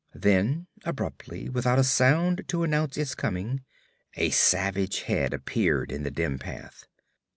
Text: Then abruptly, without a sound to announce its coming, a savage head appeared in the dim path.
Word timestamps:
Then 0.15 0.65
abruptly, 0.83 1.47
without 1.47 1.77
a 1.77 1.83
sound 1.83 2.45
to 2.47 2.63
announce 2.63 2.97
its 2.97 3.13
coming, 3.13 3.61
a 4.15 4.31
savage 4.31 5.03
head 5.03 5.31
appeared 5.31 5.91
in 5.91 6.01
the 6.01 6.09
dim 6.09 6.39
path. 6.39 6.85